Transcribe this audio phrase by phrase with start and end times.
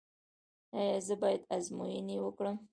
[0.77, 2.57] ایا زه باید ازموینې وکړم؟